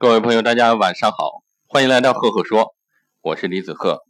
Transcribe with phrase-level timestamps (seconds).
[0.00, 2.76] 各位朋友，大家晚上好，欢迎来到赫赫说，
[3.20, 4.04] 我是李子赫。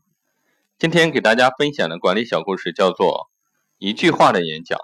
[0.78, 3.30] 今天给大家分享的管理小故事叫做
[3.78, 4.78] 一句话的演讲。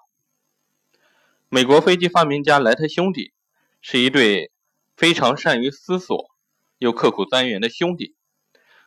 [1.51, 3.35] 美国飞机发明家莱特兄弟
[3.83, 4.51] 是一对
[4.97, 6.31] 非常善于思索
[6.79, 8.17] 又刻苦钻研的兄弟，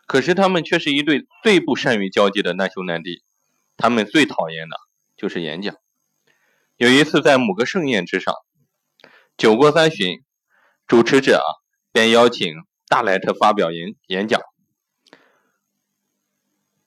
[0.08, 3.22] 可是他们却是一对最不善于交际的难兄难弟。
[3.78, 4.78] 他们最讨厌的
[5.16, 5.76] 就是演讲。
[6.78, 8.34] 有一次在某个盛宴之上，
[9.38, 10.24] 酒过三巡，
[10.88, 11.46] 主持者啊
[11.98, 12.54] 便邀请
[12.88, 14.40] 大莱特发表演演讲。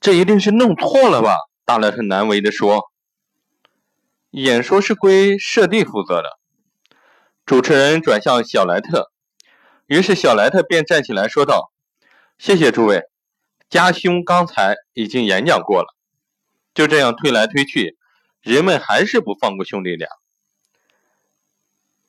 [0.00, 1.34] 这一定是弄错了吧？
[1.64, 2.84] 大莱特难为的说
[4.30, 6.38] ：“演说是归舍弟负责的。”
[7.44, 9.10] 主持人转向小莱特，
[9.86, 11.72] 于是小莱特便站起来说道
[12.38, 13.02] ：“谢谢诸位，
[13.68, 15.88] 家兄刚才已经演讲过了。”
[16.72, 17.98] 就这样推来推去，
[18.42, 20.08] 人们还是不放过兄弟俩。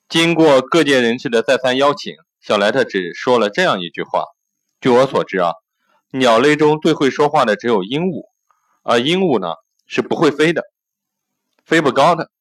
[0.08, 4.24] 经过各界人士的再三邀请，小莱特只说了这样一句话
[4.82, 5.52] ：“据我所知啊，
[6.10, 8.24] 鸟类中最会说话的只有鹦鹉，
[8.82, 9.54] 而鹦鹉呢
[9.86, 10.64] 是不会飞的，
[11.64, 12.32] 飞不高的。”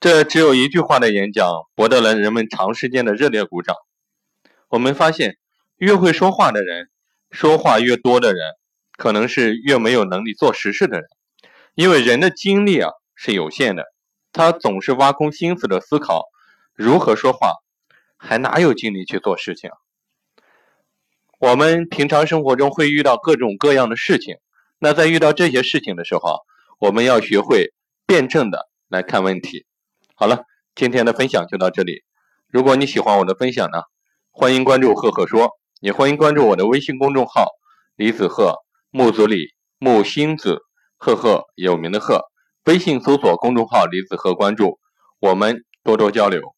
[0.00, 3.76] 这只有一句话的演讲，博得了人们长时间的热烈鼓掌。
[4.68, 5.36] 我们发现，
[5.76, 6.90] 越会说话的人，
[7.30, 8.40] 说话越多的人，
[8.96, 11.08] 可能是越没有能力做实事的人，
[11.76, 13.84] 因为人的精力啊是有限的。
[14.32, 16.24] 他总是挖空心思的思考
[16.82, 17.56] 如何说话，
[18.16, 19.70] 还哪有精力去做事情？
[21.38, 24.36] 我们平常生活中会遇到各种各样的事情，
[24.78, 26.38] 那在遇到这些事情的时候，
[26.78, 27.74] 我们要学会
[28.06, 29.66] 辩证的来看问题。
[30.14, 32.02] 好了，今天的分享就到这里。
[32.48, 33.82] 如果你喜欢我的分享呢，
[34.30, 35.50] 欢迎关注赫赫说，
[35.82, 37.44] 也欢迎关注我的微信公众号
[37.94, 38.54] 李子赫
[38.90, 40.60] 木子李木星子
[40.96, 42.22] 赫赫有名的赫。
[42.64, 44.78] 微信搜索公众号“李子赫”，关注
[45.18, 46.54] 我们，多多交流。